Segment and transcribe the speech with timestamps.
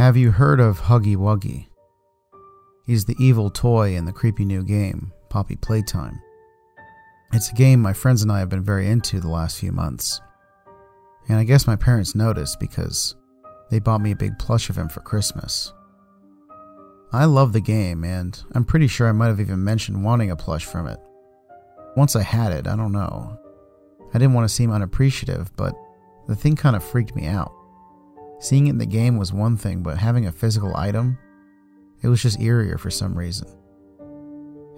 [0.00, 1.66] Have you heard of Huggy Wuggy?
[2.86, 6.18] He's the evil toy in the creepy new game, Poppy Playtime.
[7.34, 10.22] It's a game my friends and I have been very into the last few months.
[11.28, 13.14] And I guess my parents noticed because
[13.70, 15.70] they bought me a big plush of him for Christmas.
[17.12, 20.34] I love the game, and I'm pretty sure I might have even mentioned wanting a
[20.36, 20.98] plush from it.
[21.94, 23.38] Once I had it, I don't know.
[24.14, 25.74] I didn't want to seem unappreciative, but
[26.26, 27.52] the thing kind of freaked me out.
[28.40, 31.18] Seeing it in the game was one thing, but having a physical item,
[32.02, 33.46] it was just eerier for some reason.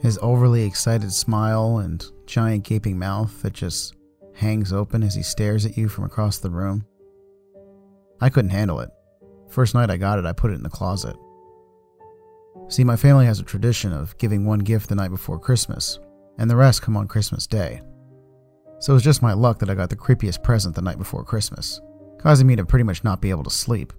[0.00, 3.94] His overly excited smile and giant gaping mouth that just
[4.34, 6.84] hangs open as he stares at you from across the room.
[8.20, 8.90] I couldn't handle it.
[9.48, 11.14] First night I got it, I put it in the closet.
[12.66, 16.00] See, my family has a tradition of giving one gift the night before Christmas,
[16.36, 17.80] and the rest come on Christmas Day.
[18.80, 21.22] So it was just my luck that I got the creepiest present the night before
[21.22, 21.80] Christmas
[22.22, 23.92] causing me to pretty much not be able to sleep.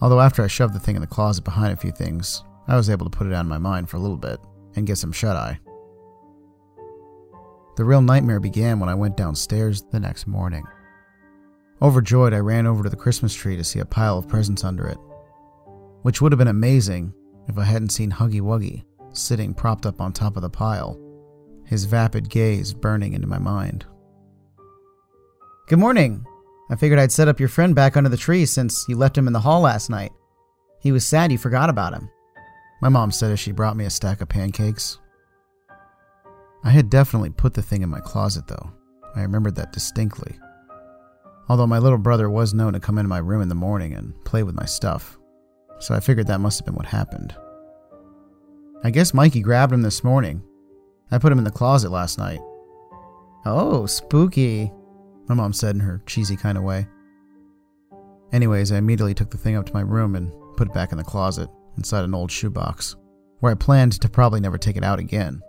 [0.00, 2.88] Although, after I shoved the thing in the closet behind a few things, I was
[2.88, 4.38] able to put it out of my mind for a little bit
[4.76, 5.58] and get some shut eye.
[7.76, 10.64] The real nightmare began when I went downstairs the next morning.
[11.82, 14.86] Overjoyed, I ran over to the Christmas tree to see a pile of presents under
[14.86, 14.98] it,
[16.02, 17.14] which would have been amazing
[17.48, 20.98] if I hadn't seen Huggy Wuggy sitting propped up on top of the pile,
[21.64, 23.86] his vapid gaze burning into my mind.
[25.68, 26.24] Good morning,
[26.70, 29.26] I figured I'd set up your friend back under the tree since you left him
[29.26, 30.12] in the hall last night.
[30.80, 32.08] He was sad you forgot about him.
[32.80, 34.98] My mom said as she brought me a stack of pancakes.
[36.62, 38.70] I had definitely put the thing in my closet, though.
[39.16, 40.38] I remembered that distinctly.
[41.48, 44.14] Although my little brother was known to come into my room in the morning and
[44.24, 45.18] play with my stuff,
[45.80, 47.34] so I figured that must have been what happened.
[48.84, 50.42] I guess Mikey grabbed him this morning.
[51.10, 52.40] I put him in the closet last night.
[53.44, 54.70] Oh, spooky
[55.30, 56.88] my mom said in her cheesy kind of way.
[58.32, 60.98] Anyways, I immediately took the thing up to my room and put it back in
[60.98, 62.96] the closet inside an old shoebox,
[63.38, 65.40] where I planned to probably never take it out again.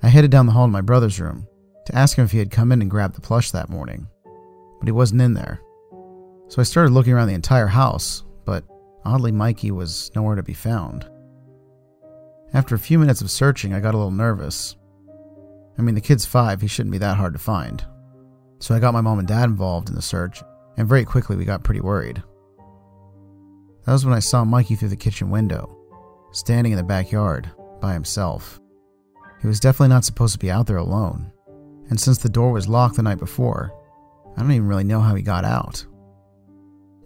[0.00, 1.48] I headed down the hall to my brother's room
[1.86, 4.06] to ask him if he had come in and grabbed the plush that morning,
[4.78, 5.60] but he wasn't in there.
[6.46, 8.64] So I started looking around the entire house, but
[9.04, 11.10] oddly, Mikey was nowhere to be found.
[12.54, 14.76] After a few minutes of searching, I got a little nervous.
[15.76, 17.84] I mean, the kid's five, he shouldn't be that hard to find.
[18.60, 20.42] So I got my mom and dad involved in the search,
[20.76, 22.22] and very quickly we got pretty worried.
[23.86, 25.76] That was when I saw Mikey through the kitchen window,
[26.30, 27.50] standing in the backyard
[27.80, 28.60] by himself.
[29.40, 31.32] He was definitely not supposed to be out there alone,
[31.88, 33.72] and since the door was locked the night before,
[34.36, 35.84] I don't even really know how he got out.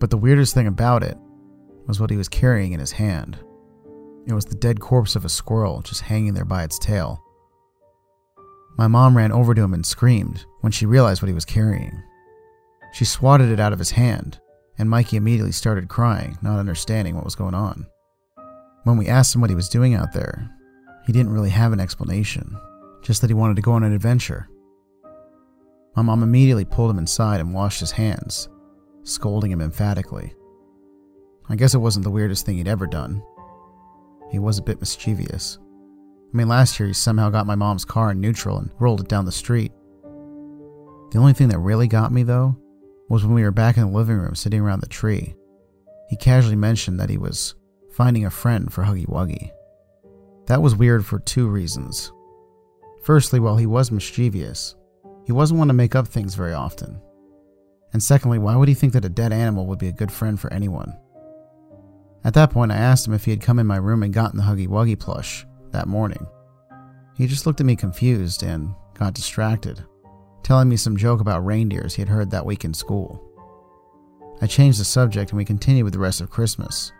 [0.00, 1.16] But the weirdest thing about it
[1.86, 3.38] was what he was carrying in his hand.
[4.26, 7.24] It was the dead corpse of a squirrel just hanging there by its tail.
[8.77, 12.03] My mom ran over to him and screamed when she realized what he was carrying.
[12.93, 14.41] She swatted it out of his hand,
[14.79, 17.87] and Mikey immediately started crying, not understanding what was going on.
[18.83, 20.51] When we asked him what he was doing out there,
[21.07, 22.57] he didn't really have an explanation,
[23.03, 24.49] just that he wanted to go on an adventure.
[25.97, 28.49] My mom immediately pulled him inside and washed his hands,
[29.05, 30.34] scolding him emphatically.
[31.49, 33.23] I guess it wasn't the weirdest thing he'd ever done.
[34.31, 35.59] He was a bit mischievous.
[36.34, 39.09] I mean, last year he somehow got my mom's car in neutral and rolled it
[39.09, 39.71] down the street.
[41.12, 42.56] The only thing that really got me, though,
[43.09, 45.37] was when we were back in the living room sitting around the tree.
[46.09, 47.55] He casually mentioned that he was
[47.93, 49.53] finding a friend for Huggy Wuggy.
[50.47, 52.11] That was weird for two reasons.
[53.05, 54.75] Firstly, while he was mischievous,
[55.27, 57.01] he wasn't one to make up things very often.
[57.93, 60.41] And secondly, why would he think that a dead animal would be a good friend
[60.41, 60.99] for anyone?
[62.25, 64.39] At that point, I asked him if he had come in my room and gotten
[64.39, 66.27] the Huggy Wuggy plush, that morning.
[67.17, 69.85] He just looked at me confused and got distracted,
[70.43, 73.23] telling me some joke about reindeers he had heard that week in school.
[74.41, 76.93] I changed the subject and we continued with the rest of Christmas,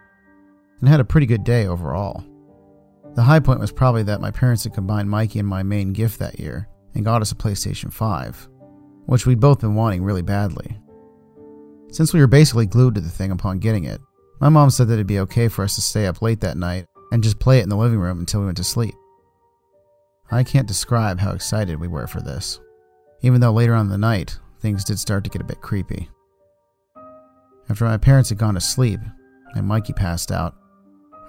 [0.81, 2.25] and had a pretty good day overall.
[3.15, 6.19] The high point was probably that my parents had combined Mikey and my main gift
[6.19, 8.49] that year and got us a PlayStation 5,
[9.07, 10.79] which we'd both been wanting really badly.
[11.91, 14.01] Since we were basically glued to the thing upon getting it,
[14.41, 16.87] my mom said that it'd be okay for us to stay up late that night
[17.15, 18.97] and just play it in the living room until we went to sleep.
[20.33, 22.59] I can't describe how excited we were for this,
[23.21, 26.11] even though later on in the night, things did start to get a bit creepy.
[27.71, 28.99] After my parents had gone to sleep
[29.55, 30.57] and Mikey passed out,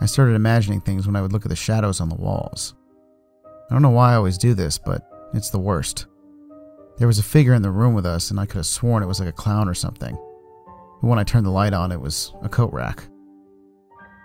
[0.02, 2.74] I started imagining things when I would look at the shadows on the walls.
[3.70, 6.08] I don't know why I always do this, but it's the worst.
[6.98, 9.08] There was a figure in the room with us, and I could have sworn it
[9.08, 10.16] was like a clown or something.
[11.00, 13.04] But when I turned the light on, it was a coat rack.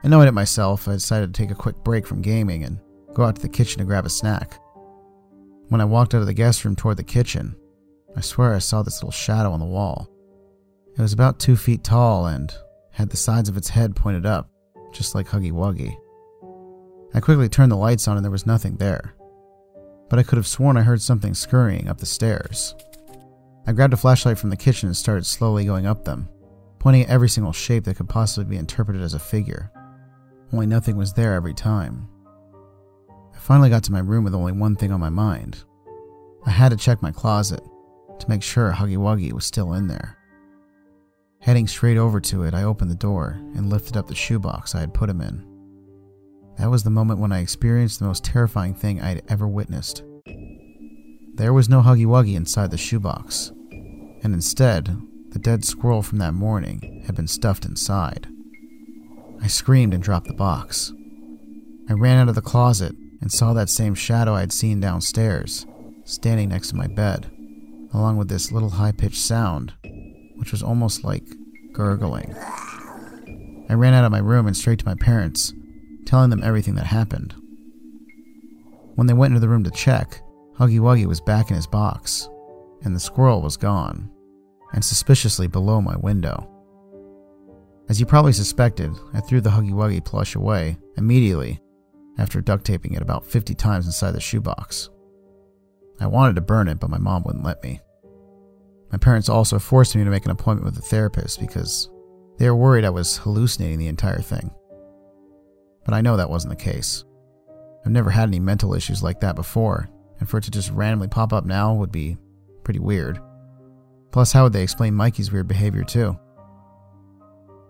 [0.02, 2.78] Annoyed at myself, I decided to take a quick break from gaming and
[3.12, 4.58] go out to the kitchen to grab a snack.
[5.68, 7.54] When I walked out of the guest room toward the kitchen,
[8.16, 10.08] I swear I saw this little shadow on the wall.
[10.96, 12.52] It was about two feet tall and
[12.92, 14.50] had the sides of its head pointed up,
[14.92, 15.94] just like Huggy Wuggy.
[17.14, 19.14] I quickly turned the lights on and there was nothing there.
[20.08, 22.74] But I could have sworn I heard something scurrying up the stairs.
[23.66, 26.28] I grabbed a flashlight from the kitchen and started slowly going up them,
[26.78, 29.70] pointing at every single shape that could possibly be interpreted as a figure.
[30.52, 32.08] Only nothing was there every time.
[33.34, 35.64] I finally got to my room with only one thing on my mind.
[36.44, 37.60] I had to check my closet
[38.18, 40.16] to make sure Huggy Wuggy was still in there.
[41.40, 44.80] Heading straight over to it, I opened the door and lifted up the shoebox I
[44.80, 45.46] had put him in.
[46.58, 50.02] That was the moment when I experienced the most terrifying thing I had ever witnessed.
[51.34, 53.52] There was no Huggy Wuggy inside the shoebox,
[54.22, 55.00] and instead,
[55.30, 58.28] the dead squirrel from that morning had been stuffed inside.
[59.42, 60.92] I screamed and dropped the box.
[61.88, 65.66] I ran out of the closet and saw that same shadow I had seen downstairs,
[66.04, 67.30] standing next to my bed,
[67.92, 69.72] along with this little high pitched sound,
[70.36, 71.24] which was almost like
[71.72, 72.34] gurgling.
[73.68, 75.52] I ran out of my room and straight to my parents,
[76.06, 77.34] telling them everything that happened.
[78.96, 80.20] When they went into the room to check,
[80.58, 82.28] Huggy Wuggy was back in his box,
[82.82, 84.10] and the squirrel was gone,
[84.72, 86.48] and suspiciously below my window.
[87.90, 91.58] As you probably suspected, I threw the Huggy Wuggy plush away immediately
[92.18, 94.90] after duct taping it about 50 times inside the shoebox.
[95.98, 97.80] I wanted to burn it, but my mom wouldn't let me.
[98.92, 101.90] My parents also forced me to make an appointment with a therapist because
[102.38, 104.52] they were worried I was hallucinating the entire thing.
[105.84, 107.04] But I know that wasn't the case.
[107.84, 109.88] I've never had any mental issues like that before,
[110.20, 112.18] and for it to just randomly pop up now would be
[112.62, 113.18] pretty weird.
[114.12, 116.16] Plus, how would they explain Mikey's weird behavior, too?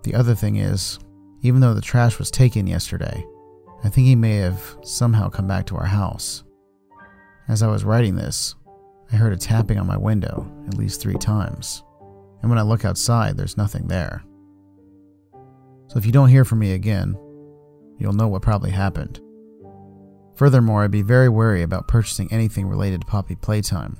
[0.03, 0.99] The other thing is,
[1.43, 3.25] even though the trash was taken yesterday,
[3.83, 6.45] I think he may have somehow come back to our house.
[7.49, 8.55] As I was writing this,
[9.13, 11.83] I heard a tapping on my window at least three times,
[12.43, 14.23] and when I look outside, there's nothing there.
[15.89, 17.17] So if you don't hear from me again,
[17.99, 19.21] you'll know what probably happened.
[20.37, 23.97] Furthermore, I'd be very wary about purchasing anything related to Poppy Playtime.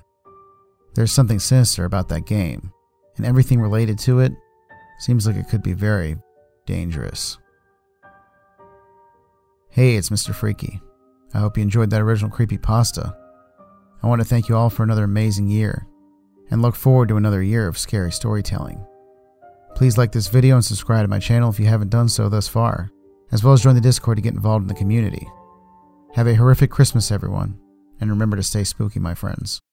[0.95, 2.73] There's something sinister about that game,
[3.17, 4.33] and everything related to it
[5.01, 6.17] seems like it could be very
[6.67, 7.39] dangerous.
[9.71, 10.35] Hey, it's Mr.
[10.35, 10.81] Freaky.
[11.33, 13.17] I hope you enjoyed that original creepy pasta.
[14.03, 15.87] I want to thank you all for another amazing year,
[16.51, 18.85] and look forward to another year of scary storytelling.
[19.75, 22.49] Please like this video and subscribe to my channel if you haven't done so thus
[22.49, 22.91] far,
[23.33, 25.27] as well as join the Discord to get involved in the community.
[26.15, 27.59] Have a horrific Christmas, everyone,
[28.01, 29.61] and remember to stay spooky, my friends.